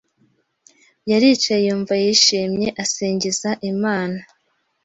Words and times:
Yaricaye 1.09 1.61
yumva 1.67 1.93
yishimye 2.03 2.67
asingiza 2.83 3.49
Imana 3.71 4.19